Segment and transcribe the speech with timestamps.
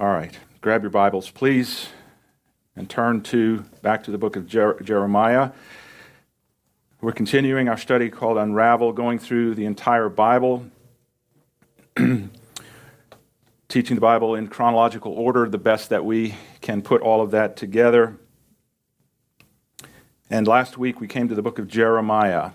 [0.00, 1.90] All right, grab your Bibles, please,
[2.74, 5.50] and turn to back to the book of Jer- Jeremiah.
[7.02, 10.64] We're continuing our study called Unravel, going through the entire Bible,
[13.68, 17.58] teaching the Bible in chronological order, the best that we can put all of that
[17.58, 18.16] together.
[20.30, 22.52] And last week we came to the book of Jeremiah.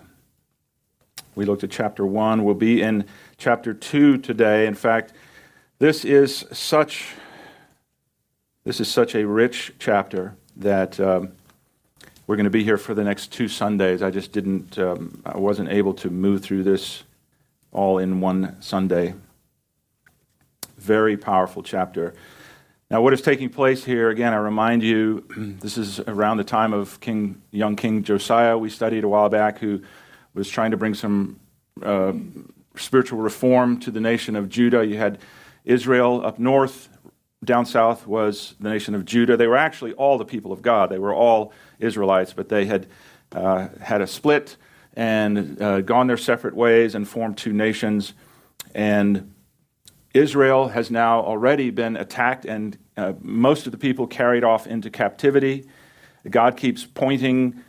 [1.36, 2.42] We looked at chapter 1.
[2.42, 3.06] We'll be in
[3.38, 4.66] chapter 2 today.
[4.66, 5.12] In fact,
[5.78, 7.14] this is such
[8.66, 11.30] this is such a rich chapter that um,
[12.26, 14.02] we're going to be here for the next two Sundays.
[14.02, 17.04] I just didn't um, I wasn't able to move through this
[17.70, 19.14] all in one Sunday.
[20.78, 22.14] Very powerful chapter.
[22.90, 25.24] Now, what is taking place here, again, I remind you,
[25.60, 29.60] this is around the time of King, young King Josiah, we studied a while back,
[29.60, 29.80] who
[30.34, 31.38] was trying to bring some
[31.82, 32.14] uh,
[32.74, 34.84] spiritual reform to the nation of Judah.
[34.84, 35.18] You had
[35.64, 36.88] Israel up north,
[37.46, 39.36] down south was the nation of Judah.
[39.36, 42.86] They were actually all the people of God, they were all Israelites, but they had
[43.32, 44.56] uh, had a split
[44.94, 48.14] and uh, gone their separate ways and formed two nations.
[48.74, 49.32] And
[50.14, 54.90] Israel has now already been attacked, and uh, most of the people carried off into
[54.90, 55.68] captivity.
[56.28, 57.62] God keeps pointing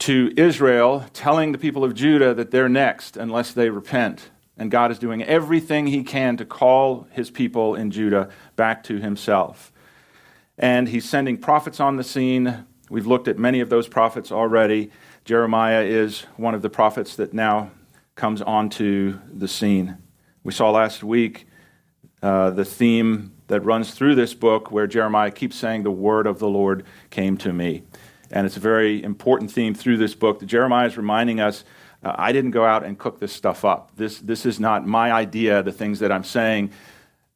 [0.00, 4.30] to Israel, telling the people of Judah that they're next unless they repent.
[4.58, 8.98] And God is doing everything He can to call His people in Judah back to
[8.98, 9.72] Himself.
[10.58, 12.66] And He's sending prophets on the scene.
[12.90, 14.90] We've looked at many of those prophets already.
[15.24, 17.70] Jeremiah is one of the prophets that now
[18.16, 19.96] comes onto the scene.
[20.42, 21.46] We saw last week
[22.22, 26.38] uh, the theme that runs through this book where Jeremiah keeps saying, The word of
[26.38, 27.82] the Lord came to me.
[28.30, 31.64] And it's a very important theme through this book that Jeremiah is reminding us
[32.02, 33.90] uh, I didn't go out and cook this stuff up.
[33.96, 36.70] This, this is not my idea, the things that I'm saying.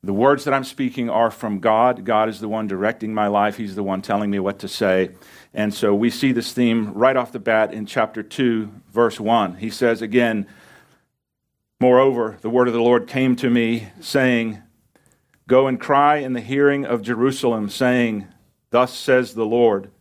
[0.05, 2.05] The words that I'm speaking are from God.
[2.05, 5.11] God is the one directing my life, He's the one telling me what to say.
[5.55, 9.57] And so we see this theme right off the bat in chapter 2, verse 1.
[9.57, 10.49] He says again,
[11.79, 14.61] Moreover, the word of the Lord came to me, saying,
[15.47, 18.27] Go and cry in the hearing of Jerusalem, saying,
[18.71, 19.92] Thus says the Lord.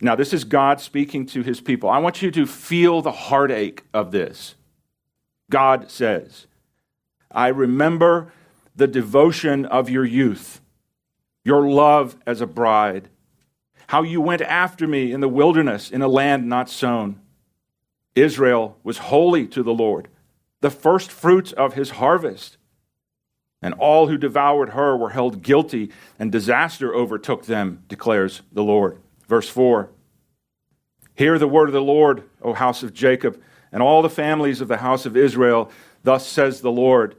[0.00, 1.88] Now, this is God speaking to his people.
[1.88, 4.54] I want you to feel the heartache of this.
[5.50, 6.46] God says,
[7.30, 8.32] I remember
[8.74, 10.60] the devotion of your youth,
[11.44, 13.08] your love as a bride,
[13.88, 17.20] how you went after me in the wilderness in a land not sown.
[18.14, 20.08] Israel was holy to the Lord,
[20.60, 22.56] the first fruits of his harvest
[23.62, 29.00] and all who devoured her were held guilty, and disaster overtook them, declares the Lord.
[29.28, 29.90] Verse 4
[31.14, 33.40] Hear the word of the Lord, O house of Jacob,
[33.72, 35.70] and all the families of the house of Israel.
[36.02, 37.16] Thus says the Lord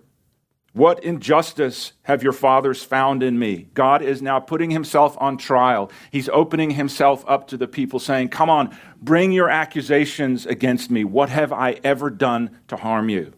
[0.73, 3.67] What injustice have your fathers found in me?
[3.73, 5.91] God is now putting himself on trial.
[6.11, 11.03] He's opening himself up to the people, saying, Come on, bring your accusations against me.
[11.03, 13.33] What have I ever done to harm you?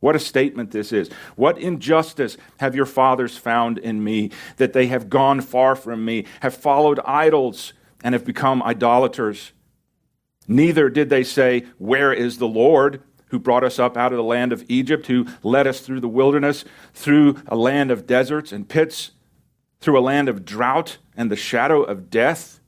[0.00, 1.10] What a statement this is.
[1.36, 6.24] What injustice have your fathers found in me that they have gone far from me,
[6.40, 9.52] have followed idols, and have become idolaters?
[10.48, 13.02] Neither did they say, Where is the Lord?
[13.26, 16.08] Who brought us up out of the land of Egypt, who led us through the
[16.08, 19.12] wilderness, through a land of deserts and pits,
[19.80, 22.60] through a land of drought and the shadow of death,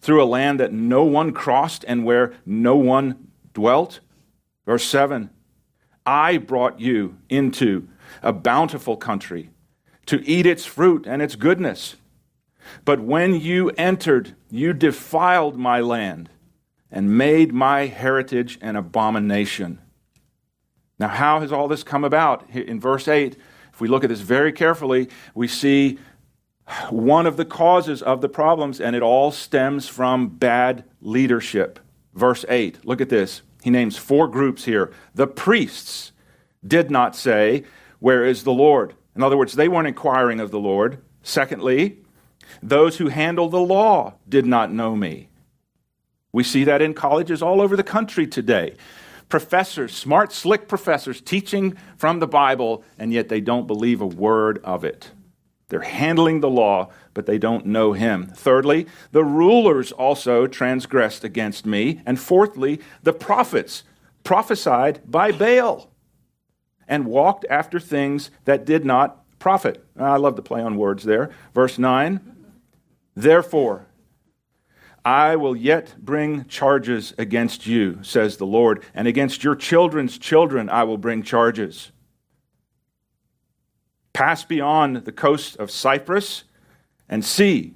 [0.00, 4.00] through a land that no one crossed and where no one dwelt?
[4.66, 5.30] Verse 7
[6.04, 7.88] I brought you into
[8.22, 9.50] a bountiful country
[10.06, 11.96] to eat its fruit and its goodness.
[12.84, 16.30] But when you entered, you defiled my land
[16.90, 19.78] and made my heritage an abomination.
[20.98, 22.48] Now, how has all this come about?
[22.50, 23.36] In verse 8,
[23.72, 25.98] if we look at this very carefully, we see
[26.90, 31.80] one of the causes of the problems, and it all stems from bad leadership.
[32.14, 33.42] Verse 8, look at this.
[33.62, 34.92] He names four groups here.
[35.14, 36.12] The priests
[36.66, 37.64] did not say,
[38.00, 38.94] Where is the Lord?
[39.14, 40.98] In other words, they weren't inquiring of the Lord.
[41.22, 41.98] Secondly,
[42.62, 45.28] those who handle the law did not know me.
[46.32, 48.76] We see that in colleges all over the country today.
[49.28, 54.58] Professors, smart, slick professors, teaching from the Bible, and yet they don't believe a word
[54.64, 55.12] of it.
[55.72, 58.26] They're handling the law, but they don't know him.
[58.26, 62.02] Thirdly, the rulers also transgressed against me.
[62.04, 63.82] And fourthly, the prophets
[64.22, 65.90] prophesied by Baal
[66.86, 69.82] and walked after things that did not profit.
[69.98, 71.30] I love the play on words there.
[71.54, 72.20] Verse 9
[73.16, 73.86] Therefore,
[75.06, 80.68] I will yet bring charges against you, says the Lord, and against your children's children
[80.68, 81.91] I will bring charges
[84.12, 86.44] Pass beyond the coast of Cyprus
[87.08, 87.74] and see.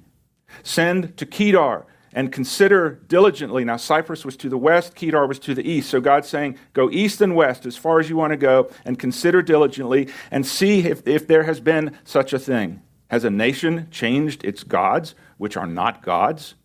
[0.63, 3.63] Send to Kedar and consider diligently.
[3.63, 5.89] Now, Cyprus was to the west, Kedar was to the east.
[5.89, 8.97] So God's saying, go east and west as far as you want to go and
[8.97, 12.81] consider diligently and see if, if there has been such a thing.
[13.09, 16.55] Has a nation changed its gods, which are not gods?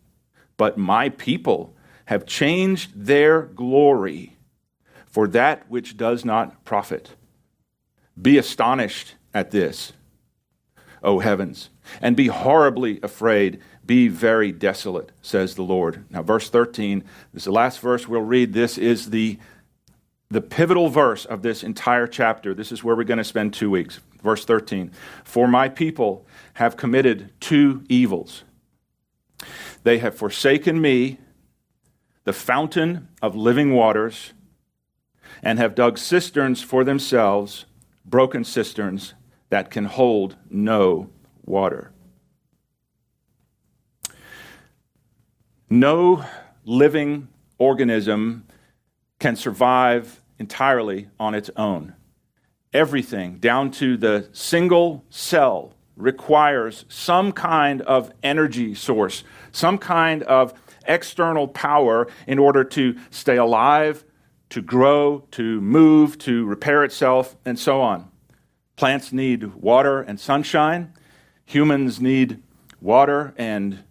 [0.57, 1.77] But my people
[2.07, 4.37] have changed their glory
[5.07, 7.11] for that which does not profit.
[8.21, 9.93] Be astonished at this,
[11.03, 11.71] O heavens,
[12.01, 13.61] and be horribly afraid.
[13.85, 16.05] Be very desolate, says the Lord.
[16.11, 18.53] Now, verse 13, this is the last verse we'll read.
[18.53, 19.39] This is the,
[20.31, 22.55] the pivotal verse of this entire chapter.
[22.55, 24.01] This is where we're going to spend two weeks.
[24.23, 24.93] Verse 13
[25.25, 28.45] For my people have committed two evils.
[29.83, 31.19] They have forsaken me,
[32.25, 34.33] the fountain of living waters
[35.43, 37.67] and have dug cisterns for themselves,
[38.05, 39.15] broken cisterns
[39.51, 41.11] that can hold no
[41.45, 41.93] water.
[45.69, 46.25] No
[46.65, 47.29] living
[47.59, 48.47] organism
[49.19, 51.95] can survive entirely on its own.
[52.73, 60.55] Everything, down to the single cell, requires some kind of energy source, some kind of
[60.87, 64.05] external power in order to stay alive,
[64.53, 68.11] to grow, to move, to repair itself, and so on.
[68.77, 70.93] Plants need water and sunshine.
[71.47, 72.43] Humans need
[72.79, 73.83] water and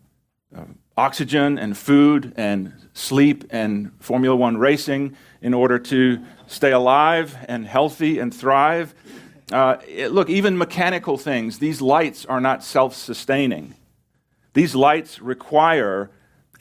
[0.56, 0.66] uh,
[0.96, 7.66] oxygen and food and sleep and Formula One racing in order to stay alive and
[7.66, 8.94] healthy and thrive.
[9.52, 13.74] Uh, it, look, even mechanical things, these lights are not self sustaining.
[14.54, 16.12] These lights require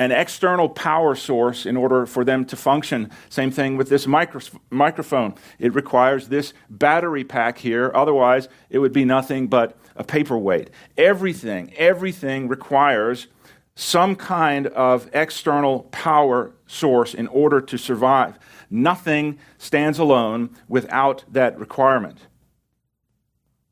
[0.01, 3.11] an external power source in order for them to function.
[3.29, 5.35] Same thing with this micro- microphone.
[5.59, 10.71] It requires this battery pack here, otherwise, it would be nothing but a paperweight.
[10.97, 13.27] Everything, everything requires
[13.75, 18.39] some kind of external power source in order to survive.
[18.71, 22.21] Nothing stands alone without that requirement.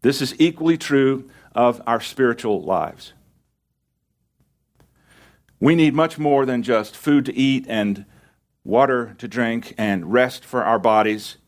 [0.03, 3.15] This is equally true of our spiritual lives.
[5.61, 8.05] We need much more than just food to eat and
[8.65, 11.39] water to drink and rest for our bodies.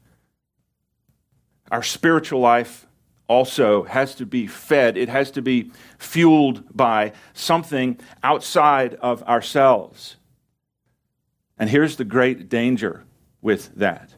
[1.70, 2.86] Our spiritual life
[3.28, 10.16] also has to be fed, it has to be fueled by something outside of ourselves.
[11.56, 13.04] And here's the great danger
[13.40, 14.14] with that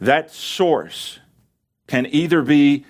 [0.00, 1.20] that source
[1.86, 2.84] can either be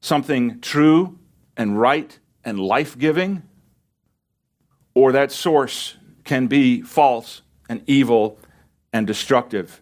[0.00, 1.18] something true
[1.56, 3.42] and right and life giving
[4.94, 8.38] or that source can be false and evil
[8.92, 9.80] and destructive.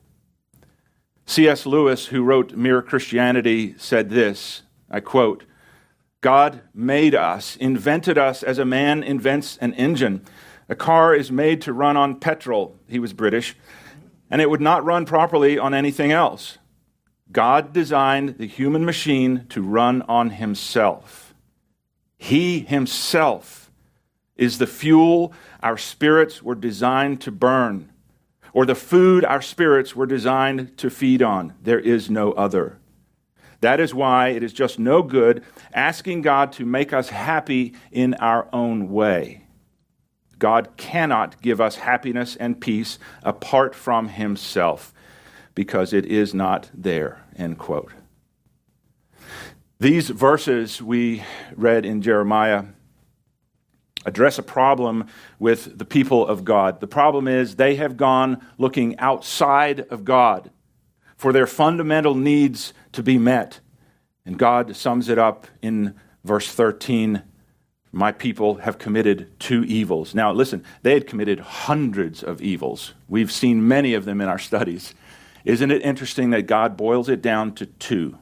[1.26, 1.66] C.S.
[1.66, 5.44] Lewis, who wrote Mere Christianity, said this I quote,
[6.20, 10.24] God made us, invented us as a man invents an engine.
[10.68, 13.56] A car is made to run on petrol, he was British,
[14.30, 16.58] and it would not run properly on anything else.
[17.30, 21.34] God designed the human machine to run on himself.
[22.16, 23.61] He himself
[24.42, 27.88] is the fuel our spirits were designed to burn,
[28.52, 31.54] or the food our spirits were designed to feed on.
[31.62, 32.80] There is no other.
[33.60, 38.14] That is why it is just no good asking God to make us happy in
[38.14, 39.44] our own way.
[40.40, 44.92] God cannot give us happiness and peace apart from Himself
[45.54, 47.24] because it is not there.
[47.36, 47.92] End quote.
[49.78, 51.22] These verses we
[51.54, 52.64] read in Jeremiah
[54.04, 55.06] address a problem
[55.38, 56.80] with the people of God.
[56.80, 60.50] The problem is they have gone looking outside of God
[61.22, 63.60] for their fundamental needs to be met.
[64.26, 65.94] And God sums it up in
[66.24, 67.22] verse 13
[67.92, 70.16] My people have committed two evils.
[70.16, 72.94] Now, listen, they had committed hundreds of evils.
[73.08, 74.94] We've seen many of them in our studies.
[75.44, 78.18] Isn't it interesting that God boils it down to two?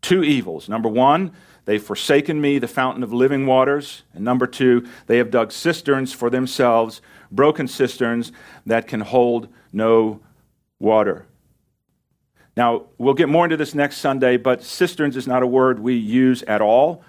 [0.00, 0.68] Two evils.
[0.68, 1.32] Number one,
[1.68, 4.02] They've forsaken me, the fountain of living waters.
[4.14, 8.32] And number two, they have dug cisterns for themselves, broken cisterns
[8.64, 10.20] that can hold no
[10.78, 11.26] water.
[12.56, 15.92] Now, we'll get more into this next Sunday, but cisterns is not a word we
[15.94, 17.04] use at all.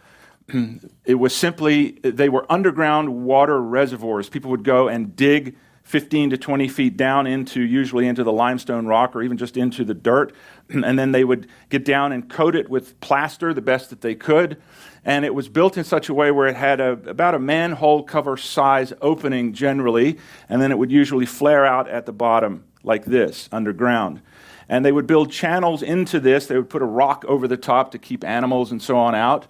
[1.06, 4.28] it was simply, they were underground water reservoirs.
[4.28, 5.56] People would go and dig
[5.90, 9.84] 15 to 20 feet down into, usually into the limestone rock or even just into
[9.84, 10.34] the dirt.
[10.72, 14.14] And then they would get down and coat it with plaster the best that they
[14.14, 14.62] could.
[15.04, 18.04] And it was built in such a way where it had a, about a manhole
[18.04, 20.20] cover size opening generally.
[20.48, 24.22] And then it would usually flare out at the bottom like this underground.
[24.70, 26.46] And they would build channels into this.
[26.46, 29.48] They would put a rock over the top to keep animals and so on out.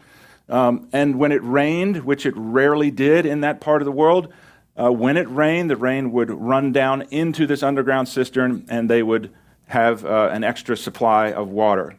[0.48, 4.32] Um, and when it rained, which it rarely did in that part of the world,
[4.80, 9.04] uh, when it rained, the rain would run down into this underground cistern and they
[9.04, 9.32] would
[9.68, 11.98] have uh, an extra supply of water.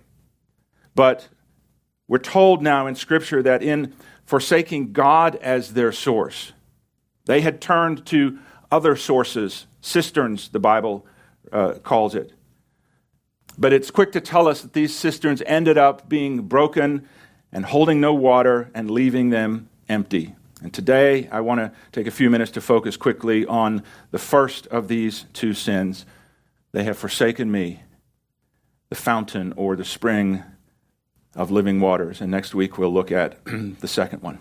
[0.94, 1.28] But
[2.08, 3.94] we're told now in Scripture that in
[4.24, 6.52] forsaking God as their source,
[7.26, 8.38] they had turned to
[8.72, 11.06] other sources, cisterns, the Bible
[11.52, 12.32] uh, calls it.
[13.58, 17.06] But it's quick to tell us that these cisterns ended up being broken
[17.52, 20.34] and holding no water and leaving them empty.
[20.62, 24.66] And today I want to take a few minutes to focus quickly on the first
[24.66, 26.04] of these two sins.
[26.72, 27.82] They have forsaken me,
[28.90, 30.42] the fountain or the spring
[31.34, 32.20] of living waters.
[32.20, 34.38] And next week we'll look at the second one.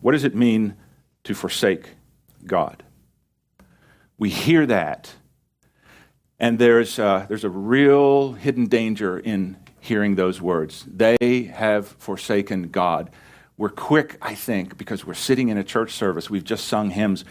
[0.00, 0.76] What does it mean
[1.24, 1.90] to forsake
[2.46, 2.82] God?
[4.16, 5.14] We hear that,
[6.38, 10.86] and there's, uh, there's a real hidden danger in hearing those words.
[10.86, 13.10] They have forsaken God.
[13.60, 17.26] We're quick, I think, because we're sitting in a church service, we've just sung hymns,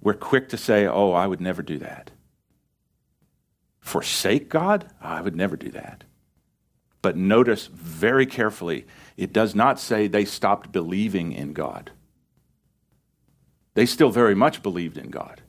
[0.00, 2.12] we're quick to say, oh, I would never do that.
[3.80, 4.88] Forsake God?
[5.00, 6.04] I would never do that.
[7.02, 8.86] But notice very carefully,
[9.16, 11.90] it does not say they stopped believing in God.
[13.74, 15.42] They still very much believed in God.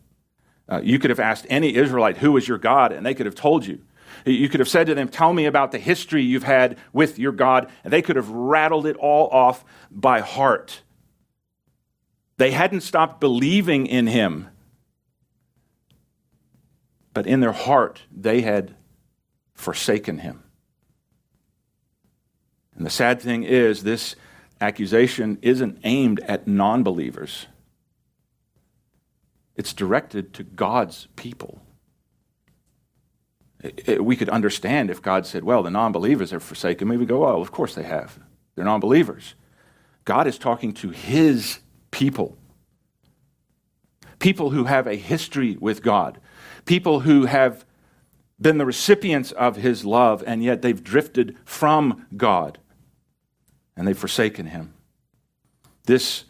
[0.67, 2.91] Uh, you could have asked any Israelite, Who is your God?
[2.93, 3.79] and they could have told you.
[4.25, 7.31] You could have said to them, Tell me about the history you've had with your
[7.31, 10.81] God, and they could have rattled it all off by heart.
[12.38, 14.47] They hadn't stopped believing in him,
[17.13, 18.75] but in their heart, they had
[19.53, 20.43] forsaken him.
[22.75, 24.15] And the sad thing is, this
[24.61, 27.47] accusation isn't aimed at non believers,
[29.55, 31.61] it's directed to God's people.
[33.99, 36.97] We could understand if God said, Well, the non believers have forsaken me.
[36.97, 38.19] We go, Oh, of course they have.
[38.55, 39.35] They're non believers.
[40.05, 41.59] God is talking to his
[41.91, 42.37] people.
[44.19, 46.19] People who have a history with God,
[46.65, 47.65] people who have
[48.41, 52.57] been the recipients of his love, and yet they've drifted from God
[53.75, 54.73] and they've forsaken him.
[55.85, 56.25] This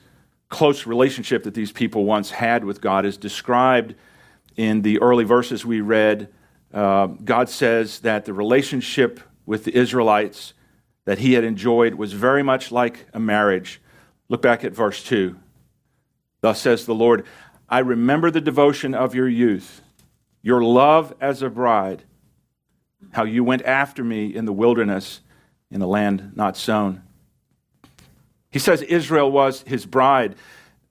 [0.49, 3.95] close relationship that these people once had with God is described
[4.55, 6.29] in the early verses we read.
[6.73, 10.53] Uh, God says that the relationship with the Israelites
[11.05, 13.81] that he had enjoyed was very much like a marriage.
[14.27, 15.35] Look back at verse 2.
[16.41, 17.25] Thus says the Lord,
[17.67, 19.81] I remember the devotion of your youth,
[20.41, 22.03] your love as a bride,
[23.11, 25.21] how you went after me in the wilderness
[25.71, 27.03] in a land not sown.
[28.51, 30.35] He says Israel was his bride.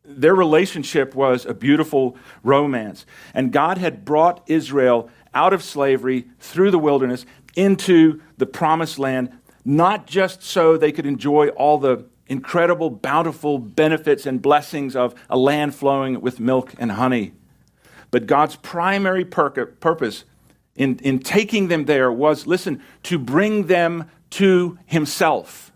[0.05, 3.05] Their relationship was a beautiful romance.
[3.35, 9.31] And God had brought Israel out of slavery through the wilderness into the promised land,
[9.65, 15.37] not just so they could enjoy all the incredible, bountiful benefits and blessings of a
[15.37, 17.33] land flowing with milk and honey,
[18.11, 20.25] but God's primary purpose
[20.77, 25.73] in, in taking them there was listen, to bring them to Himself.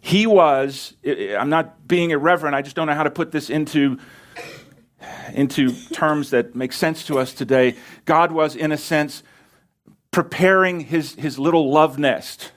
[0.00, 3.98] He was, I'm not being irreverent, I just don't know how to put this into,
[5.32, 7.76] into terms that make sense to us today.
[8.04, 9.22] God was, in a sense,
[10.10, 12.52] preparing his, his little love nest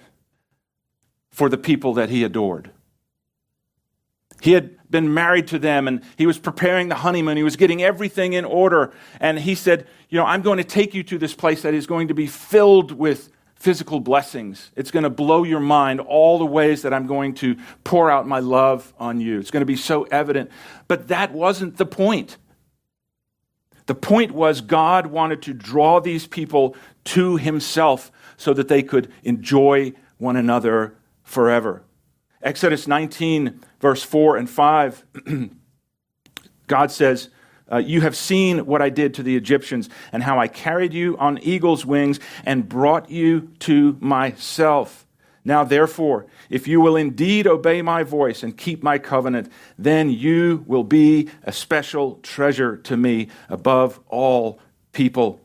[1.32, 2.72] for the people that he adored.
[4.42, 7.38] He had been married to them and he was preparing the honeymoon.
[7.38, 8.92] He was getting everything in order.
[9.20, 11.86] And he said, You know, I'm going to take you to this place that is
[11.86, 13.30] going to be filled with
[13.62, 14.72] physical blessings.
[14.76, 18.28] It's going to blow your mind all the ways that I'm going to pour out
[18.28, 19.40] my love on you.
[19.40, 20.50] It's going to be so evident.
[20.88, 22.38] But that wasn't the point.
[23.86, 29.12] The point was God wanted to draw these people to himself so that they could
[29.22, 31.84] enjoy one another forever.
[32.42, 35.06] Exodus 19, verse 4 and 5,
[36.68, 37.30] God says,
[37.72, 41.18] uh, you have seen what I did to the Egyptians and how I carried you
[41.18, 45.06] on eagle's wings and brought you to myself.
[45.44, 50.64] Now, therefore, if you will indeed obey my voice and keep my covenant, then you
[50.68, 54.60] will be a special treasure to me above all
[54.92, 55.40] people.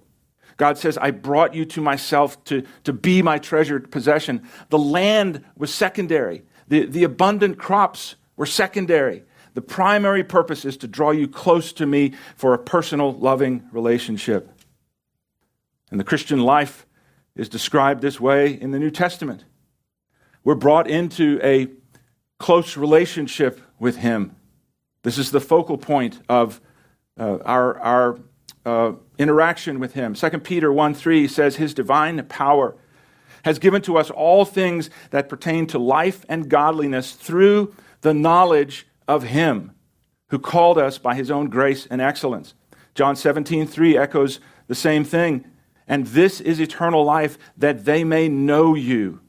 [0.59, 4.47] God says, I brought you to myself to, to be my treasured possession.
[4.69, 9.23] The land was secondary, the, the abundant crops were secondary.
[9.57, 14.51] The primary purpose is to draw you close to me for a personal, loving relationship.
[15.91, 16.85] And the Christian life
[17.35, 19.47] is described this way in the New Testament.
[20.45, 21.69] We're brought into a
[22.39, 24.37] close relationship with Him.
[25.05, 26.61] This is the focal point of
[27.19, 28.21] uh, our, our
[28.67, 30.13] uh, interaction with him.
[30.13, 32.77] 2 Peter 1 3 says, His divine power
[33.45, 38.87] has given to us all things that pertain to life and godliness through the knowledge
[39.09, 39.73] of Him
[40.29, 42.55] who called us by His own grace and excellence.
[42.95, 45.45] John 17 3 echoes the same thing.
[45.89, 49.21] And this is eternal life, that they may know you,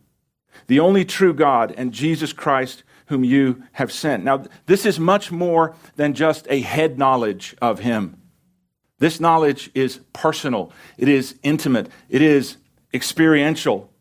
[0.65, 4.23] the only true God, and Jesus Christ, whom you have sent.
[4.23, 8.19] Now, this is much more than just a head knowledge of Him.
[8.99, 12.57] This knowledge is personal, it is intimate, it is
[12.93, 13.91] experiential.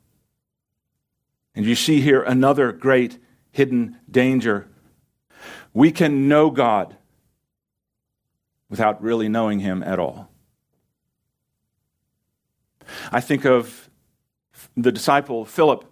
[1.55, 3.19] And you see here another great
[3.51, 4.69] hidden danger.
[5.77, 6.97] We can know God
[8.71, 10.31] without really knowing Him at all.
[13.13, 13.91] I think of
[14.75, 15.85] the disciple Philip.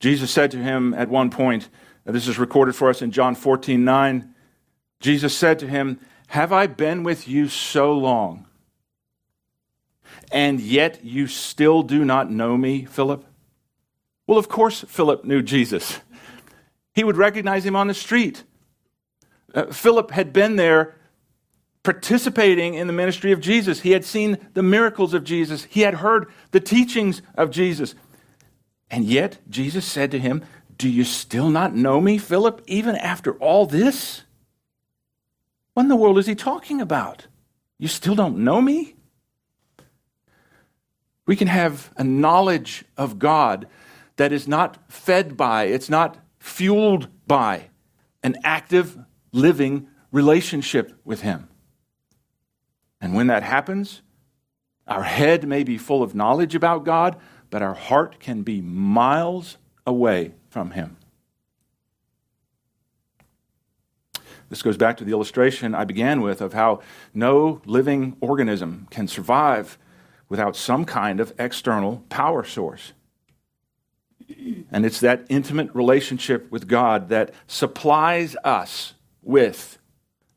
[0.00, 1.70] Jesus said to him at one point,
[2.04, 4.34] this is recorded for us in John 14 9.
[5.00, 8.44] Jesus said to him, Have I been with you so long,
[10.30, 13.24] and yet you still do not know me, Philip?
[14.26, 16.00] Well, of course, Philip knew Jesus.
[16.94, 18.44] He would recognize him on the street.
[19.54, 20.94] Uh, Philip had been there
[21.82, 23.80] participating in the ministry of Jesus.
[23.80, 25.64] He had seen the miracles of Jesus.
[25.64, 27.94] He had heard the teachings of Jesus.
[28.90, 30.44] And yet, Jesus said to him,
[30.76, 34.22] Do you still not know me, Philip, even after all this?
[35.74, 37.26] What in the world is he talking about?
[37.78, 38.94] You still don't know me?
[41.26, 43.66] We can have a knowledge of God
[44.16, 47.70] that is not fed by, it's not fueled by
[48.24, 48.98] an active,
[49.30, 51.48] living relationship with Him.
[53.00, 54.02] And when that happens,
[54.88, 57.16] our head may be full of knowledge about God,
[57.48, 59.56] but our heart can be miles
[59.86, 60.96] away from Him.
[64.48, 66.80] This goes back to the illustration I began with of how
[67.14, 69.78] no living organism can survive
[70.28, 72.92] without some kind of external power source.
[74.70, 79.78] And it's that intimate relationship with God that supplies us with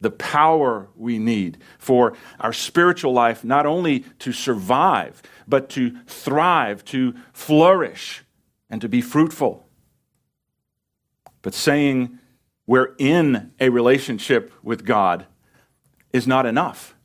[0.02, 6.84] the power we need for our spiritual life, not only to survive, but to thrive,
[6.86, 8.24] to flourish,
[8.70, 9.68] and to be fruitful.
[11.42, 12.20] But saying
[12.68, 15.25] we're in a relationship with God
[16.12, 16.96] is not enough.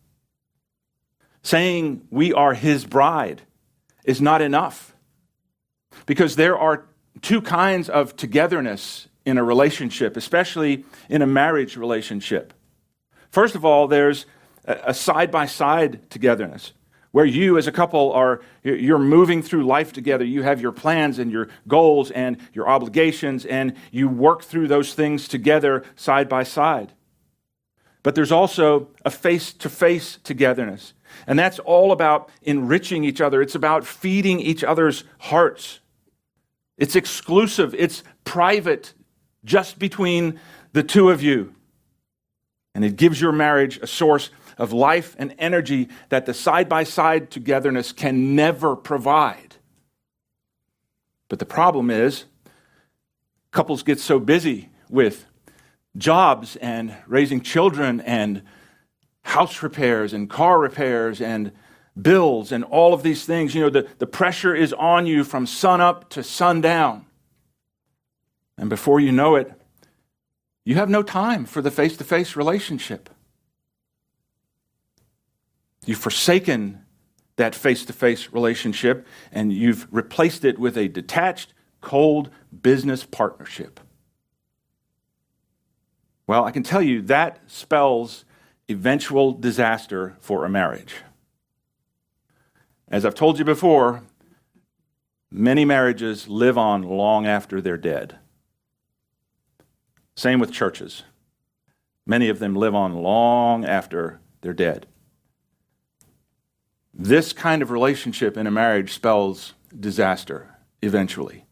[1.42, 3.42] Saying we are His bride
[4.04, 4.94] is not enough.
[6.06, 6.86] Because there are
[7.22, 12.52] two kinds of togetherness in a relationship, especially in a marriage relationship.
[13.30, 14.26] First of all, there's
[14.64, 16.72] a side by side togetherness
[17.12, 21.18] where you as a couple are you're moving through life together you have your plans
[21.18, 26.42] and your goals and your obligations and you work through those things together side by
[26.42, 26.92] side
[28.02, 30.92] but there's also a face to face togetherness
[31.26, 33.42] and that's all about enriching each other.
[33.42, 35.80] It's about feeding each other's hearts.
[36.78, 37.74] It's exclusive.
[37.74, 38.94] It's private
[39.44, 40.40] just between
[40.72, 41.54] the two of you.
[42.74, 46.84] And it gives your marriage a source of life and energy that the side by
[46.84, 49.56] side togetherness can never provide.
[51.28, 52.24] But the problem is,
[53.52, 55.26] couples get so busy with
[55.96, 58.42] jobs and raising children and
[59.22, 61.52] house repairs and car repairs and
[62.00, 63.54] bills and all of these things.
[63.54, 67.06] You know, the, the pressure is on you from sun up to sundown.
[68.56, 69.52] And before you know it,
[70.64, 73.08] you have no time for the face to face relationship.
[75.86, 76.84] You've forsaken
[77.36, 82.30] that face to face relationship and you've replaced it with a detached, cold
[82.62, 83.80] business partnership.
[86.26, 88.24] Well, I can tell you that spells
[88.70, 90.96] eventual disaster for a marriage.
[92.88, 94.02] As I've told you before,
[95.30, 98.18] many marriages live on long after they're dead.
[100.16, 101.02] Same with churches.
[102.06, 104.86] Many of them live on long after they're dead.
[106.92, 111.44] This kind of relationship in a marriage spells disaster eventually.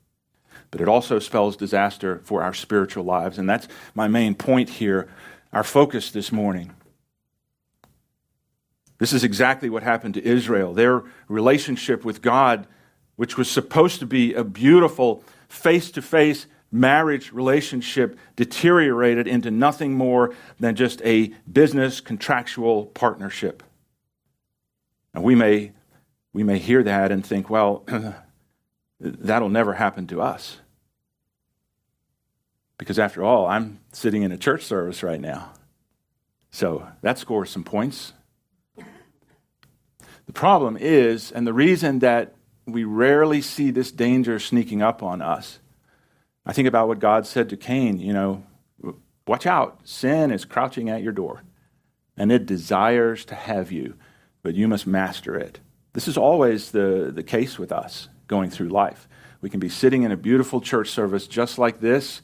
[0.70, 3.38] But it also spells disaster for our spiritual lives.
[3.38, 5.08] And that's my main point here,
[5.52, 6.72] our focus this morning.
[8.98, 10.74] This is exactly what happened to Israel.
[10.74, 12.66] Their relationship with God,
[13.16, 19.94] which was supposed to be a beautiful face to face marriage relationship deteriorated into nothing
[19.94, 23.62] more than just a business contractual partnership.
[25.14, 25.72] And we may,
[26.32, 27.84] we may hear that and think, well,
[29.00, 30.58] that'll never happen to us.
[32.76, 35.52] Because after all, I'm sitting in a church service right now.
[36.50, 38.12] So that scores some points.
[40.28, 42.34] The problem is, and the reason that
[42.66, 45.58] we rarely see this danger sneaking up on us,
[46.44, 48.44] I think about what God said to Cain, you know,
[49.26, 51.44] watch out, sin is crouching at your door,
[52.14, 53.94] and it desires to have you,
[54.42, 55.60] but you must master it.
[55.94, 59.08] This is always the, the case with us going through life.
[59.40, 62.20] We can be sitting in a beautiful church service just like this,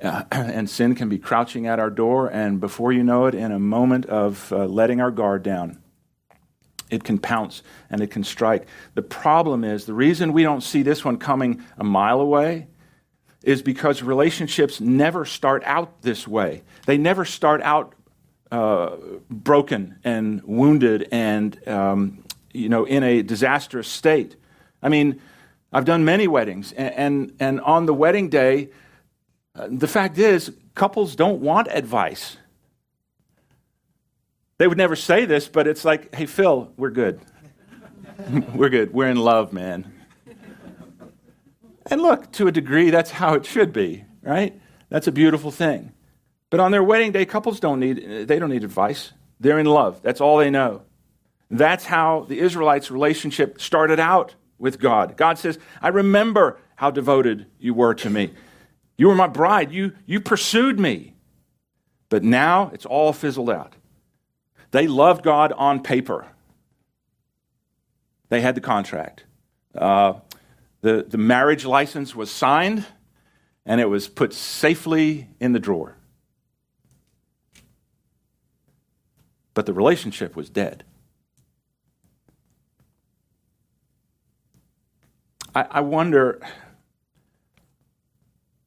[0.00, 3.50] uh, and sin can be crouching at our door, and before you know it, in
[3.50, 5.80] a moment of uh, letting our guard down,
[6.90, 8.66] it can pounce and it can strike.
[8.94, 12.66] The problem is the reason we don't see this one coming a mile away
[13.42, 16.62] is because relationships never start out this way.
[16.86, 17.94] They never start out
[18.50, 18.96] uh,
[19.30, 24.36] broken and wounded and um, you know in a disastrous state.
[24.82, 25.20] I mean,
[25.72, 28.70] I've done many weddings, and and, and on the wedding day,
[29.54, 32.36] uh, the fact is, couples don't want advice.
[34.60, 37.18] They would never say this, but it's like, hey, Phil, we're good.
[38.54, 38.92] we're good.
[38.92, 39.90] We're in love, man.
[41.86, 44.60] And look, to a degree, that's how it should be, right?
[44.90, 45.94] That's a beautiful thing.
[46.50, 49.12] But on their wedding day, couples don't need, they don't need advice.
[49.40, 50.02] They're in love.
[50.02, 50.82] That's all they know.
[51.50, 55.16] That's how the Israelites' relationship started out with God.
[55.16, 58.34] God says, I remember how devoted you were to me.
[58.98, 59.72] You were my bride.
[59.72, 61.14] You, you pursued me.
[62.10, 63.76] But now it's all fizzled out.
[64.70, 66.28] They loved God on paper.
[68.28, 69.24] They had the contract.
[69.74, 70.14] Uh,
[70.80, 72.86] the, the marriage license was signed,
[73.66, 75.96] and it was put safely in the drawer.
[79.52, 80.84] But the relationship was dead.
[85.54, 86.40] I, I wonder.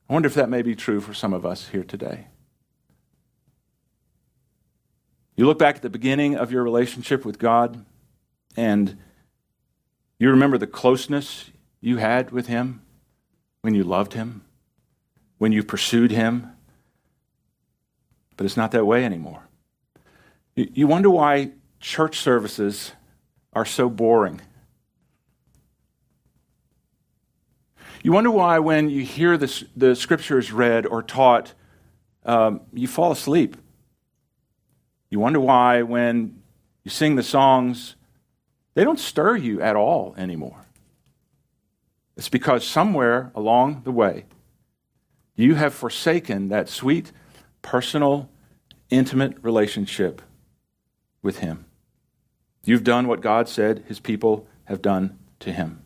[0.10, 2.28] I wonder if that may be true for some of us here today.
[5.36, 7.84] You look back at the beginning of your relationship with God
[8.56, 8.98] and
[10.20, 11.50] you remember the closeness
[11.82, 12.84] you had with Him
[13.62, 14.44] when you loved Him,
[15.40, 16.52] when you pursued Him.
[18.38, 19.48] But it's not that way anymore.
[20.56, 22.92] You wonder why church services
[23.54, 24.40] are so boring.
[28.04, 31.54] You wonder why, when you hear the, the scriptures read or taught,
[32.26, 33.58] um, you fall asleep.
[35.14, 36.42] You wonder why, when
[36.84, 37.96] you sing the songs,
[38.74, 40.66] they don't stir you at all anymore.
[42.18, 44.26] It's because somewhere along the way,
[45.36, 47.12] you have forsaken that sweet,
[47.62, 48.28] personal,
[48.90, 50.20] intimate relationship
[51.22, 51.66] with Him.
[52.66, 55.84] You've done what God said His people have done to Him.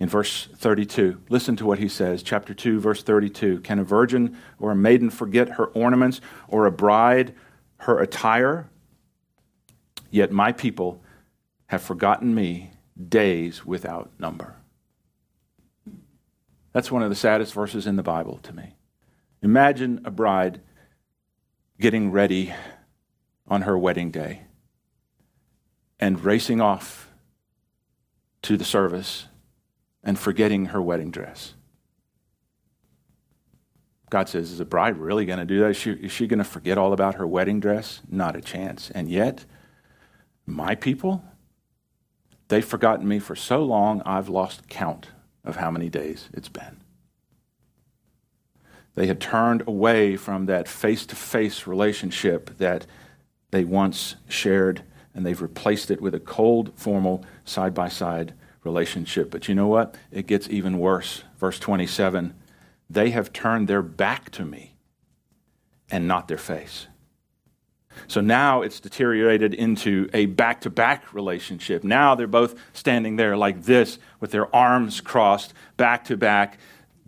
[0.00, 3.60] In verse 32, listen to what he says, chapter 2, verse 32.
[3.60, 7.32] Can a virgin or a maiden forget her ornaments, or a bride
[7.78, 8.68] her attire.
[10.10, 11.02] Yet my people
[11.66, 12.70] have forgotten me
[13.08, 14.56] days without number.
[16.72, 18.76] That's one of the saddest verses in the Bible to me.
[19.42, 20.60] Imagine a bride
[21.80, 22.52] getting ready
[23.46, 24.42] on her wedding day
[25.98, 27.10] and racing off
[28.42, 29.26] to the service
[30.02, 31.54] and forgetting her wedding dress.
[34.10, 35.70] God says, Is a bride really going to do that?
[35.70, 38.00] Is she, is she going to forget all about her wedding dress?
[38.08, 38.90] Not a chance.
[38.90, 39.44] And yet,
[40.46, 41.24] my people,
[42.48, 45.08] they've forgotten me for so long, I've lost count
[45.44, 46.80] of how many days it's been.
[48.94, 52.86] They had turned away from that face to face relationship that
[53.50, 54.82] they once shared,
[55.14, 58.32] and they've replaced it with a cold, formal, side by side
[58.64, 59.30] relationship.
[59.30, 59.96] But you know what?
[60.10, 61.24] It gets even worse.
[61.38, 62.34] Verse 27
[62.88, 64.76] they have turned their back to me
[65.90, 66.86] and not their face.
[68.08, 71.82] So now it's deteriorated into a back to back relationship.
[71.82, 76.58] Now they're both standing there like this with their arms crossed, back to back,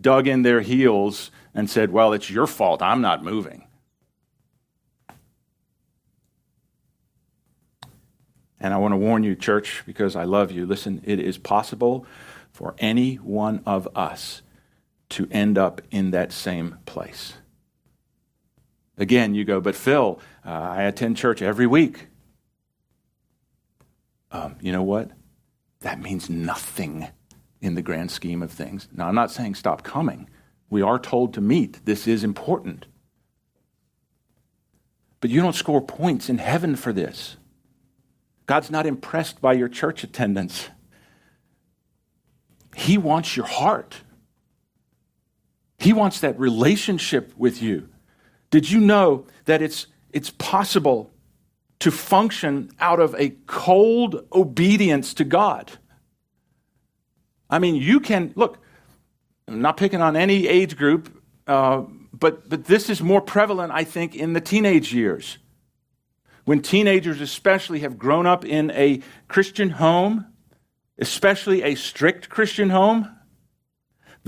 [0.01, 2.81] dug in their heels, and said, Well, it's your fault.
[2.81, 3.65] I'm not moving.
[8.59, 10.65] And I want to warn you, church, because I love you.
[10.65, 12.05] Listen, it is possible
[12.51, 14.41] for any one of us
[15.09, 17.33] to end up in that same place.
[18.97, 22.07] Again, you go, but Phil, uh, I attend church every week.
[24.31, 25.11] Um, you know what?
[25.79, 27.07] That means nothing
[27.61, 28.87] in the grand scheme of things.
[28.93, 30.29] Now, I'm not saying stop coming.
[30.69, 31.85] We are told to meet.
[31.85, 32.85] This is important.
[35.21, 37.37] But you don't score points in heaven for this.
[38.45, 40.69] God's not impressed by your church attendance.
[42.75, 44.01] He wants your heart.
[45.79, 47.89] He wants that relationship with you.
[48.51, 51.11] Did you know that it's, it's possible
[51.79, 55.71] to function out of a cold obedience to God.
[57.49, 58.59] I mean, you can, look,
[59.47, 63.85] I'm not picking on any age group, uh, but, but this is more prevalent, I
[63.85, 65.37] think, in the teenage years.
[66.43, 70.25] When teenagers, especially, have grown up in a Christian home,
[70.97, 73.09] especially a strict Christian home,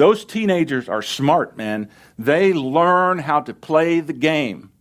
[0.01, 1.87] those teenagers are smart, man.
[2.17, 4.71] They learn how to play the game.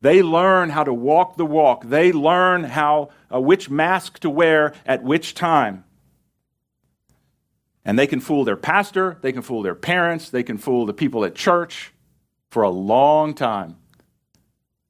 [0.00, 1.88] They learn how to walk the walk.
[1.88, 5.82] They learn how uh, which mask to wear at which time.
[7.84, 10.94] And they can fool their pastor, they can fool their parents, they can fool the
[10.94, 11.92] people at church
[12.48, 13.76] for a long time.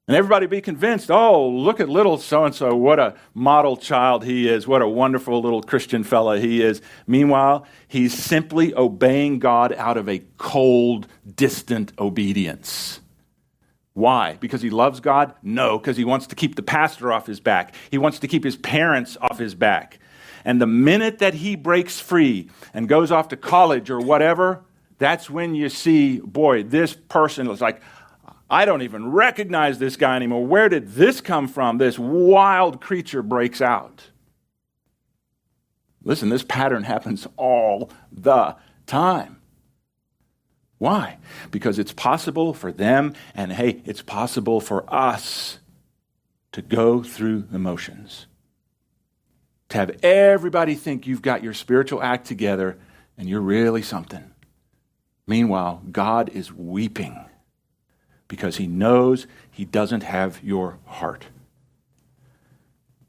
[0.09, 4.23] And everybody be convinced, oh, look at little so and so, what a model child
[4.23, 6.81] he is, what a wonderful little Christian fella he is.
[7.05, 13.01] Meanwhile, he's simply obeying God out of a cold, distant obedience.
[13.93, 14.37] Why?
[14.39, 15.35] Because he loves God?
[15.43, 17.75] No, because he wants to keep the pastor off his back.
[17.91, 19.99] He wants to keep his parents off his back.
[20.43, 24.63] And the minute that he breaks free and goes off to college or whatever,
[24.97, 27.79] that's when you see, boy, this person is like,
[28.49, 30.45] I don't even recognize this guy anymore.
[30.45, 31.77] Where did this come from?
[31.77, 34.09] This wild creature breaks out.
[36.03, 38.55] Listen, this pattern happens all the
[38.87, 39.37] time.
[40.79, 41.17] Why?
[41.51, 45.59] Because it's possible for them, and hey, it's possible for us
[46.53, 48.25] to go through the motions.
[49.69, 52.79] To have everybody think you've got your spiritual act together
[53.17, 54.31] and you're really something.
[55.27, 57.28] Meanwhile, God is weeping
[58.29, 61.25] because he knows he doesn't have your heart.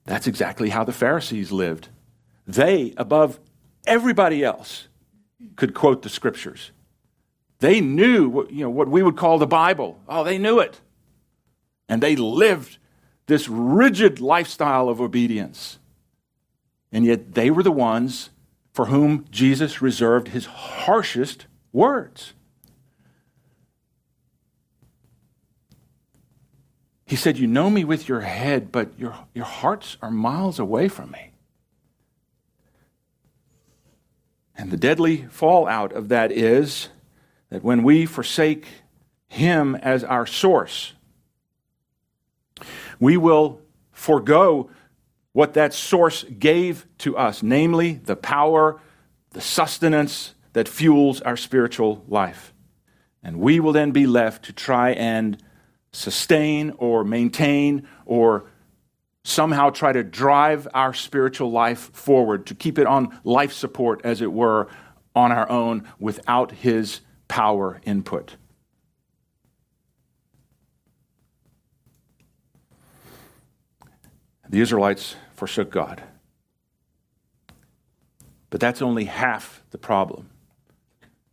[0.05, 1.89] That's exactly how the Pharisees lived.
[2.49, 3.39] They, above
[3.87, 4.89] everybody else,
[5.55, 6.73] could quote the scriptures.
[7.61, 10.01] They knew what, you know, what we would call the Bible.
[10.09, 10.81] Oh, they knew it.
[11.89, 12.79] And they lived
[13.27, 15.79] this rigid lifestyle of obedience.
[16.91, 18.31] And yet they were the ones
[18.73, 22.33] for whom Jesus reserved his harshest words.
[27.11, 30.87] He said, You know me with your head, but your, your hearts are miles away
[30.87, 31.33] from me.
[34.57, 36.89] And the deadly fallout of that is
[37.49, 38.69] that when we forsake
[39.27, 40.93] Him as our source,
[43.01, 44.71] we will forego
[45.33, 48.81] what that source gave to us, namely the power,
[49.31, 52.55] the sustenance that fuels our spiritual life.
[53.21, 55.43] And we will then be left to try and
[55.93, 58.45] sustain or maintain or
[59.23, 64.21] somehow try to drive our spiritual life forward, to keep it on life support, as
[64.21, 64.69] it were,
[65.15, 68.37] on our own without His power input.
[74.49, 76.03] The Israelites forsook God.
[78.51, 80.31] But that's only half the problem.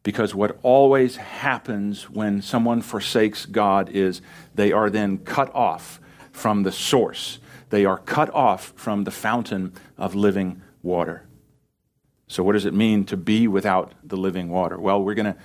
[0.04, 4.22] Because what always happens when someone forsakes God is
[4.58, 7.40] they are then cut off from the source.
[7.70, 11.24] They are cut off from the fountain of living water.
[12.28, 14.78] So, what does it mean to be without the living water?
[14.78, 15.40] Well, we're going to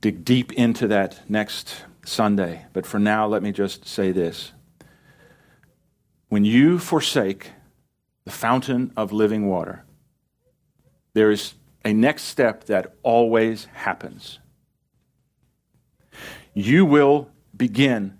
[0.00, 2.66] dig deep into that next Sunday.
[2.72, 4.52] But for now, let me just say this.
[6.28, 7.52] When you forsake
[8.24, 9.84] the fountain of living water,
[11.14, 14.40] there is a next step that always happens.
[16.52, 18.15] You will begin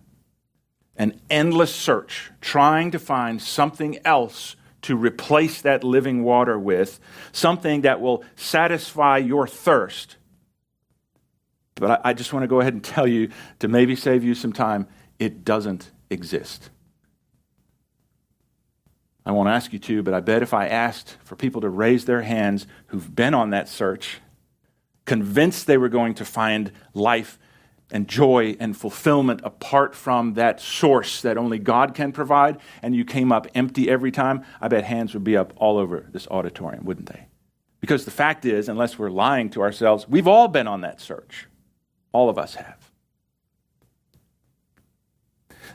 [0.99, 7.01] an endless search trying to find something else to replace that living water with,
[7.33, 10.17] something that will satisfy your thirst.
[11.75, 14.53] But I, just want to go ahead and tell you to maybe save you some
[14.53, 14.87] time
[15.19, 16.71] it doesn't exist.
[19.25, 22.05] I won't ask you to, but I bet if I asked for people to raise
[22.05, 24.21] their hands who've been on that search,
[25.05, 27.39] convinced they were going to find life
[27.91, 33.05] and joy and fulfillment apart from that source that only God can provide, and you
[33.05, 36.85] came up empty every time, I bet hands would be up all over this auditorium,
[36.85, 37.29] wouldn't they?
[37.81, 41.47] Because the fact is, unless we're lying to ourselves, we've all been on that search.
[42.13, 42.91] All of us have.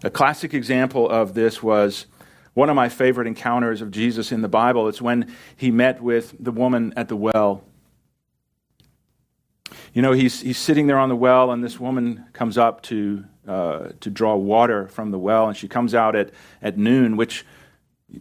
[0.04, 2.08] A classic example of this was
[2.54, 6.36] one of my favorite encounters of Jesus in the Bible It's when he met with
[6.40, 7.64] the woman at the well.
[9.94, 13.26] You know, he's, he's sitting there on the well, and this woman comes up to,
[13.48, 17.46] uh, to draw water from the well, and she comes out at, at noon, which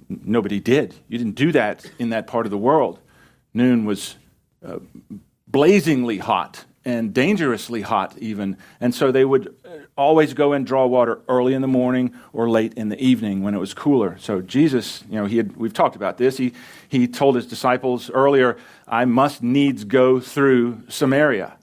[0.08, 0.94] nobody did.
[1.08, 2.98] You didn't do that in that part of the world.
[3.54, 4.16] Noon was
[4.66, 4.78] uh,
[5.46, 8.56] blazingly hot and dangerously hot, even.
[8.80, 12.48] And so they would uh, always go and draw water early in the morning or
[12.48, 14.16] late in the evening when it was cooler.
[14.18, 16.38] So Jesus, you know, he had, we've talked about this.
[16.38, 16.52] He,
[16.88, 18.56] he told his disciples earlier,
[18.88, 21.56] I must needs go through Samaria.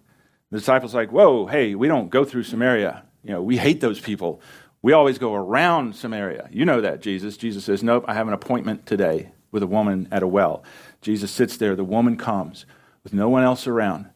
[0.52, 3.04] The disciples like, whoa, hey, we don't go through Samaria.
[3.24, 4.42] You know, we hate those people.
[4.82, 6.50] We always go around Samaria.
[6.52, 7.36] You know that, Jesus.
[7.36, 10.64] Jesus says, nope, I have an appointment today with a woman at a well.
[11.02, 11.76] Jesus sits there.
[11.76, 12.66] The woman comes
[13.04, 14.10] with no one else around.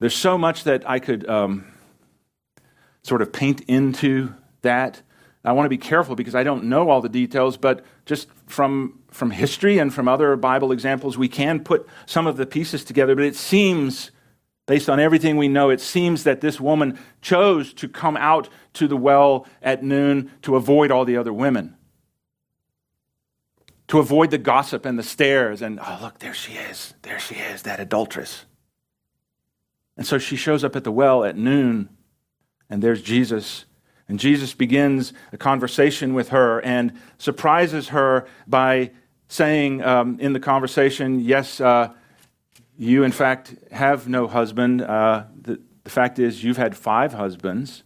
[0.00, 1.66] There's so much that I could um,
[3.02, 5.02] sort of paint into that.
[5.44, 9.00] I want to be careful because I don't know all the details, but just from,
[9.10, 13.14] from history and from other Bible examples, we can put some of the pieces together.
[13.14, 14.10] But it seems,
[14.66, 18.86] based on everything we know, it seems that this woman chose to come out to
[18.86, 21.76] the well at noon to avoid all the other women,
[23.88, 25.62] to avoid the gossip and the stares.
[25.62, 26.94] And, oh, look, there she is.
[27.02, 28.44] There she is, that adulteress.
[29.96, 31.90] And so she shows up at the well at noon,
[32.70, 33.66] and there's Jesus.
[34.08, 38.90] And Jesus begins a conversation with her and surprises her by
[39.28, 41.92] saying um, in the conversation, Yes, uh,
[42.78, 44.82] you in fact have no husband.
[44.82, 47.82] Uh, the, the fact is, you've had five husbands,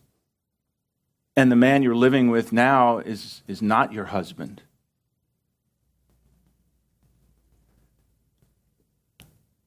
[1.37, 4.63] and the man you're living with now is, is not your husband.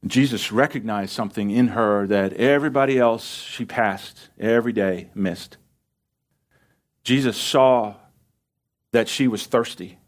[0.08, 5.58] Jesus recognized something in her that everybody else she passed every day missed.
[7.04, 7.96] Jesus saw
[8.92, 9.99] that she was thirsty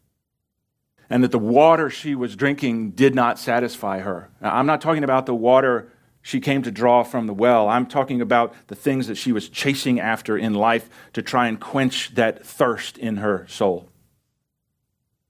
[1.11, 4.29] and that the water she was drinking did not satisfy her.
[4.41, 7.67] Now, I'm not talking about the water she came to draw from the well.
[7.67, 11.59] I'm talking about the things that she was chasing after in life to try and
[11.59, 13.89] quench that thirst in her soul.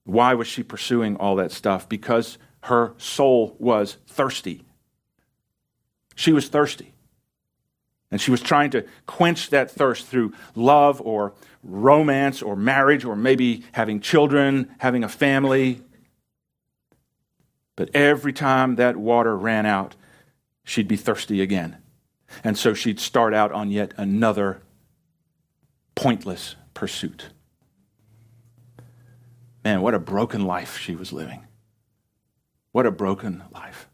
[0.03, 1.89] Why was she pursuing all that stuff?
[1.89, 4.63] Because her soul was thirsty.
[6.15, 6.90] She was thirsty.
[8.11, 13.15] And she was trying to quench that thirst through love or romance or marriage or
[13.15, 15.81] maybe having children, having a family.
[17.77, 19.95] But every time that water ran out,
[20.63, 21.77] she'd be thirsty again.
[22.43, 24.61] And so she'd start out on yet another
[25.95, 27.29] pointless pursuit.
[29.63, 31.45] Man, what a broken life she was living.
[32.71, 33.87] What a broken life.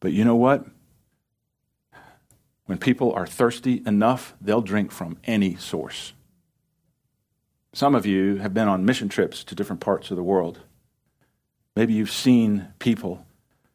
[0.00, 0.66] But you know what?
[2.66, 6.14] When people are thirsty enough, they'll drink from any source.
[7.72, 10.60] Some of you have been on mission trips to different parts of the world.
[11.76, 13.26] Maybe you've seen people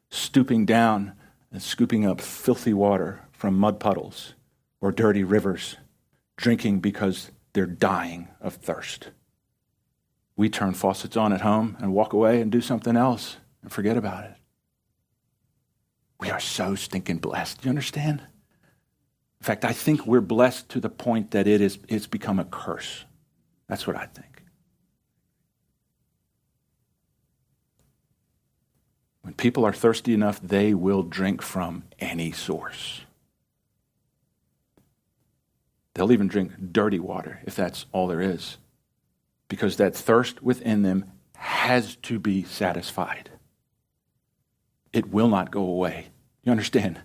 [0.08, 1.12] stooping down
[1.52, 4.34] and scooping up filthy water from mud puddles
[4.80, 5.76] or dirty rivers,
[6.36, 9.10] drinking because they're dying of thirst.
[10.36, 13.96] We turn faucets on at home and walk away and do something else and forget
[13.96, 14.34] about it.
[16.18, 17.64] We are so stinking blessed.
[17.64, 18.22] You understand?
[19.40, 22.44] In fact, I think we're blessed to the point that it is, it's become a
[22.44, 23.04] curse.
[23.68, 24.42] That's what I think.
[29.22, 33.02] When people are thirsty enough, they will drink from any source.
[35.94, 38.58] They'll even drink dirty water if that's all there is
[39.48, 43.30] because that thirst within them has to be satisfied.
[44.92, 46.06] It will not go away.
[46.42, 47.00] You understand?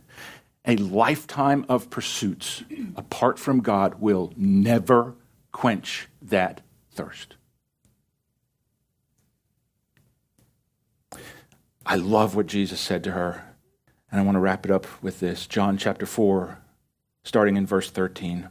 [0.68, 2.64] A lifetime of pursuits
[2.96, 5.16] apart from God will never
[5.52, 7.36] quench that thirst.
[11.86, 13.44] I love what Jesus said to her.
[14.12, 16.58] And I want to wrap it up with this John chapter 4,
[17.24, 18.50] starting in verse 13.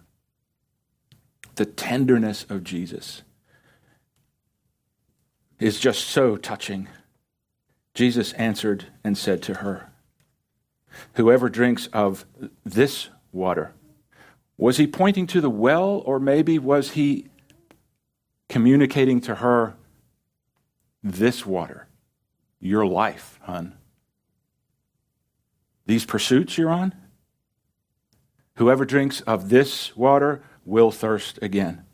[1.57, 3.23] The tenderness of Jesus
[5.59, 6.89] is just so touching.
[7.95, 9.91] Jesus answered and said to her,
[11.15, 12.25] Whoever drinks of
[12.65, 13.73] this water,
[14.57, 17.29] was he pointing to the well, or maybe was he
[18.49, 19.75] communicating to her
[21.03, 21.89] this water,
[22.61, 23.75] your life, hon?
[25.87, 26.95] These pursuits you're on?
[28.57, 31.85] Whoever drinks of this water will thirst again.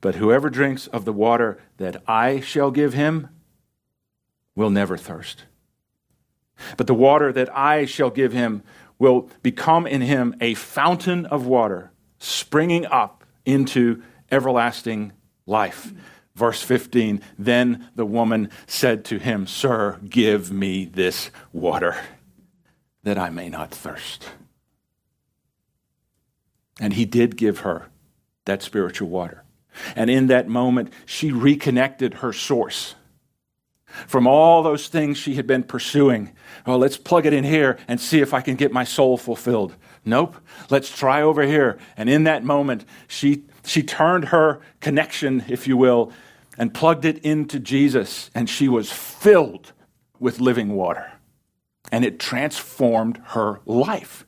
[0.00, 3.28] But whoever drinks of the water that I shall give him
[4.54, 5.44] will never thirst.
[6.76, 8.62] But the water that I shall give him
[8.98, 15.12] will become in him a fountain of water springing up into everlasting
[15.46, 15.92] life.
[16.34, 21.96] Verse 15 Then the woman said to him, Sir, give me this water
[23.02, 24.28] that I may not thirst.
[26.80, 27.88] And he did give her
[28.44, 29.44] that spiritual water.
[29.96, 32.94] And in that moment, she reconnected her source.
[34.06, 36.32] From all those things she had been pursuing.
[36.66, 39.74] Well, let's plug it in here and see if I can get my soul fulfilled.
[40.04, 40.36] Nope.
[40.70, 41.78] Let's try over here.
[41.96, 46.12] And in that moment, she, she turned her connection, if you will,
[46.56, 49.72] and plugged it into Jesus, and she was filled
[50.18, 51.12] with living water.
[51.90, 54.26] And it transformed her life.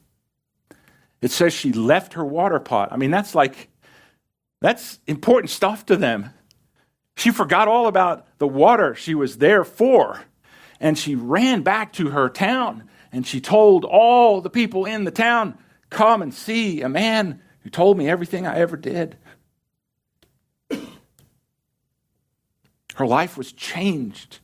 [1.20, 2.90] It says she left her water pot.
[2.92, 3.68] I mean, that's like,
[4.60, 6.30] that's important stuff to them.
[7.20, 10.22] She forgot all about the water she was there for.
[10.80, 15.10] And she ran back to her town and she told all the people in the
[15.10, 15.58] town,
[15.90, 19.18] Come and see a man who told me everything I ever did.
[22.94, 24.38] Her life was changed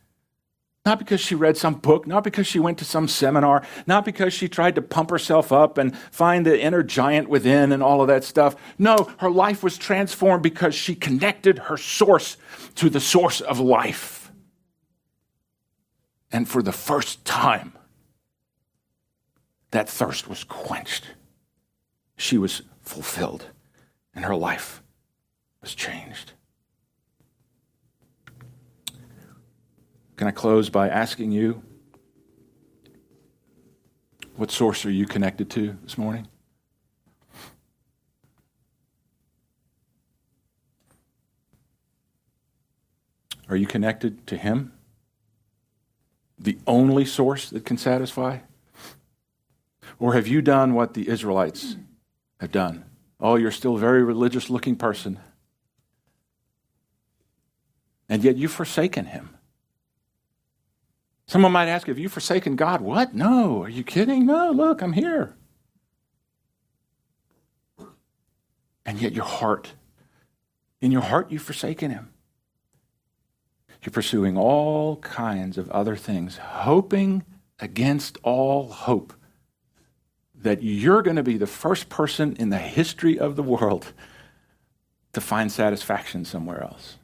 [0.86, 4.32] not because she read some book, not because she went to some seminar, not because
[4.32, 8.06] she tried to pump herself up and find the inner giant within and all of
[8.06, 8.54] that stuff.
[8.78, 12.36] No, her life was transformed because she connected her source
[12.76, 14.30] to the source of life.
[16.30, 17.72] And for the first time,
[19.72, 21.08] that thirst was quenched.
[22.16, 23.46] She was fulfilled,
[24.14, 24.82] and her life
[25.60, 26.32] was changed.
[30.16, 31.62] Can I close by asking you,
[34.36, 36.26] what source are you connected to this morning?
[43.48, 44.72] Are you connected to Him?
[46.38, 48.38] The only source that can satisfy?
[49.98, 51.76] Or have you done what the Israelites
[52.40, 52.84] have done?
[53.20, 55.18] Oh, you're still a very religious looking person.
[58.08, 59.35] And yet you've forsaken Him.
[61.26, 62.80] Someone might ask, Have you forsaken God?
[62.80, 63.14] What?
[63.14, 63.62] No.
[63.62, 64.26] Are you kidding?
[64.26, 65.34] No, look, I'm here.
[68.84, 69.72] And yet your heart,
[70.80, 72.10] in your heart, you've forsaken Him.
[73.82, 77.24] You're pursuing all kinds of other things, hoping
[77.58, 79.12] against all hope
[80.34, 83.92] that you're going to be the first person in the history of the world
[85.12, 86.98] to find satisfaction somewhere else.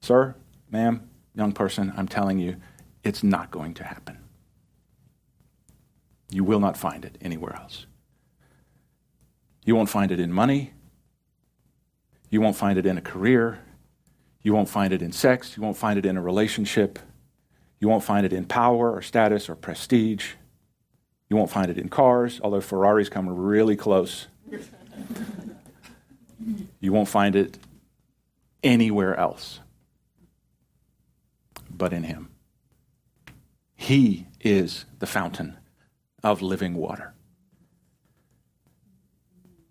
[0.00, 0.36] Sir,
[0.70, 1.07] ma'am,
[1.38, 2.56] young person, I'm telling you,
[3.04, 4.18] it's not going to happen.
[6.30, 7.86] You will not find it anywhere else.
[9.64, 10.72] You won't find it in money.
[12.28, 13.60] You won't find it in a career.
[14.42, 15.56] You won't find it in sex.
[15.56, 16.98] You won't find it in a relationship.
[17.80, 20.32] You won't find it in power or status or prestige.
[21.30, 24.26] You won't find it in cars, although Ferraris come really close.
[26.80, 27.58] you won't find it
[28.64, 29.60] anywhere else
[31.78, 32.28] but in Him.
[33.74, 35.56] He is the fountain
[36.22, 37.14] of living water.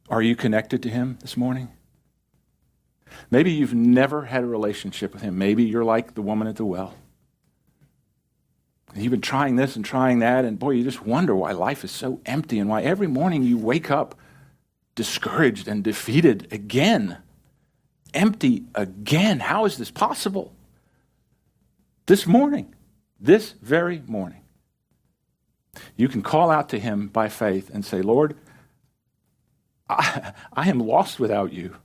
[0.09, 1.69] Are you connected to Him this morning?
[3.29, 5.37] Maybe you've never had a relationship with Him.
[5.37, 6.95] Maybe you're like the woman at the well.
[8.95, 11.91] you've been trying this and trying that, and boy, you just wonder why life is
[11.91, 14.15] so empty and why every morning you wake up
[14.95, 17.19] discouraged and defeated again.
[18.13, 19.39] Empty again.
[19.39, 20.56] How is this possible?
[22.07, 22.73] This morning,
[23.19, 24.41] this very morning,
[25.97, 28.37] you can call out to him by faith and say, Lord,
[29.89, 31.75] I, I, am lost without you.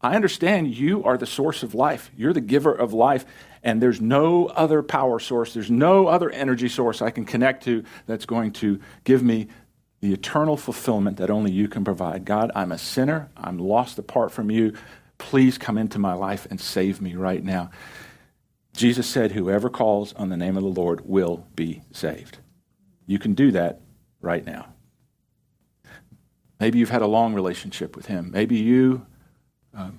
[0.00, 2.10] I understand you are the source of life.
[2.16, 3.26] You're the giver of life,
[3.62, 7.84] and there's no other power source, there's no other energy source I can connect to
[8.06, 9.48] that's going to give me
[10.00, 12.24] the eternal fulfillment that only you can provide.
[12.24, 13.28] God, I'm a sinner.
[13.36, 14.72] I'm lost apart from you.
[15.18, 17.70] Please come into my life and save me right now.
[18.74, 22.38] Jesus said, Whoever calls on the name of the Lord will be saved.
[23.06, 23.80] You can do that
[24.20, 24.74] right now.
[26.58, 28.30] Maybe you've had a long relationship with Him.
[28.30, 29.06] Maybe you
[29.76, 29.90] uh,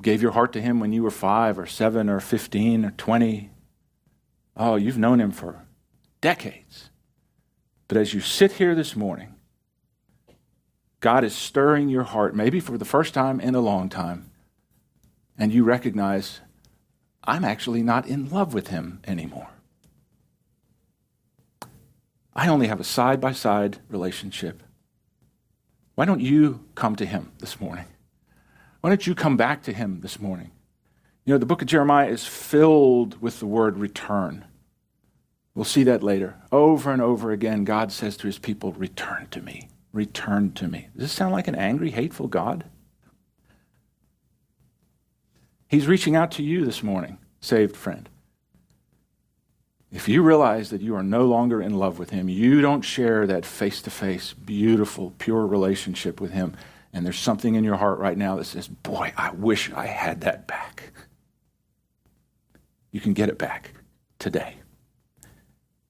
[0.00, 3.50] gave your heart to Him when you were five or seven or 15 or 20.
[4.56, 5.66] Oh, you've known Him for
[6.20, 6.90] decades.
[7.88, 9.34] But as you sit here this morning,
[11.00, 14.30] God is stirring your heart, maybe for the first time in a long time,
[15.36, 16.40] and you recognize
[17.24, 19.48] I'm actually not in love with him anymore.
[22.34, 24.62] I only have a side by side relationship.
[25.94, 27.86] Why don't you come to him this morning?
[28.80, 30.50] Why don't you come back to him this morning?
[31.24, 34.44] You know, the book of Jeremiah is filled with the word return.
[35.54, 36.36] We'll see that later.
[36.50, 39.70] Over and over again, God says to his people, Return to me.
[39.92, 40.88] Return to me.
[40.94, 42.64] Does this sound like an angry, hateful God?
[45.68, 48.08] He's reaching out to you this morning, saved friend.
[49.90, 53.26] If you realize that you are no longer in love with Him, you don't share
[53.26, 56.56] that face to face, beautiful, pure relationship with Him,
[56.92, 60.22] and there's something in your heart right now that says, Boy, I wish I had
[60.22, 60.92] that back.
[62.90, 63.72] You can get it back
[64.18, 64.56] today.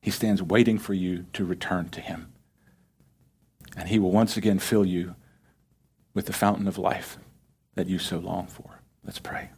[0.01, 2.33] He stands waiting for you to return to him.
[3.77, 5.15] And he will once again fill you
[6.13, 7.19] with the fountain of life
[7.75, 8.81] that you so long for.
[9.03, 9.51] Let's pray.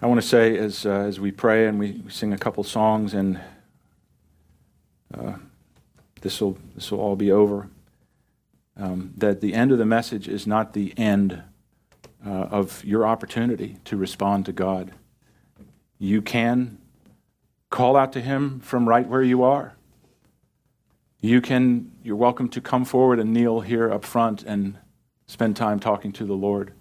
[0.00, 3.14] I want to say as, uh, as we pray and we, sing a couple songs,
[3.14, 3.40] and
[5.16, 5.34] uh,
[6.20, 7.70] this will this will all be over.
[8.76, 11.42] Um, that the end of the message is not the end
[12.26, 14.92] uh, of your opportunity to respond to God.
[15.98, 16.76] You can
[17.70, 19.76] call out to Him from right where you are.
[21.22, 21.92] You can.
[22.02, 24.76] You're welcome to come forward and kneel here up front and
[25.26, 26.74] spend time talking to the Lord.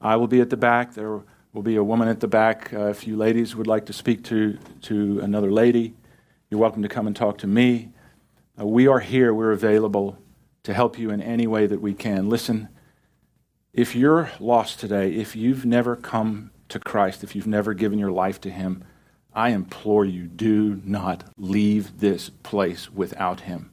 [0.00, 0.94] I will be at the back.
[0.94, 1.22] There
[1.56, 2.70] will be a woman at the back.
[2.74, 5.94] Uh, if you ladies would like to speak to, to another lady,
[6.50, 7.88] you're welcome to come and talk to me.
[8.60, 10.18] Uh, we are here, we're available
[10.64, 12.28] to help you in any way that we can.
[12.28, 12.68] Listen,
[13.72, 18.12] if you're lost today, if you've never come to Christ, if you've never given your
[18.12, 18.84] life to Him,
[19.32, 23.72] I implore you, do not leave this place without Him.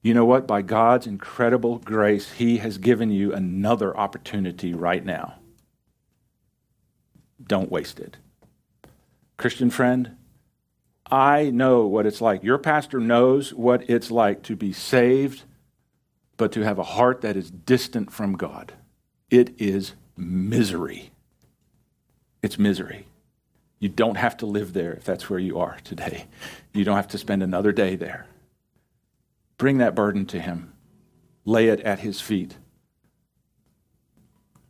[0.00, 0.46] You know what?
[0.46, 5.37] By God's incredible grace, He has given you another opportunity right now
[7.48, 8.16] don't waste it.
[9.36, 10.16] Christian friend,
[11.10, 12.44] I know what it's like.
[12.44, 15.42] Your pastor knows what it's like to be saved,
[16.36, 18.74] but to have a heart that is distant from God.
[19.30, 21.10] It is misery.
[22.42, 23.06] It's misery.
[23.80, 26.26] You don't have to live there if that's where you are today.
[26.72, 28.26] You don't have to spend another day there.
[29.56, 30.72] Bring that burden to Him,
[31.44, 32.56] lay it at His feet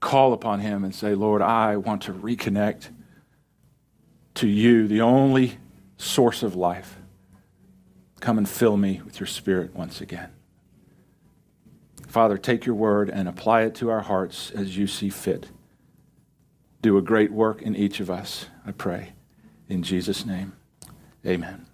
[0.00, 2.90] call upon Him and say, Lord, I want to reconnect
[4.34, 5.58] to you, the only
[5.96, 6.96] source of life.
[8.20, 10.30] Come and fill me with your Spirit once again.
[12.06, 15.48] Father, take your word and apply it to our hearts as you see fit.
[16.80, 19.12] Do a great work in each of us, I pray.
[19.68, 20.54] In Jesus' name,
[21.26, 21.66] amen.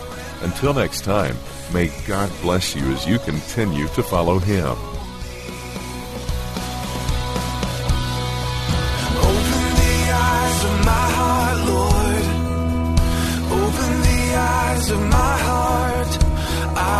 [0.42, 1.38] Until next time,
[1.72, 4.76] may God bless you as you continue to follow Him.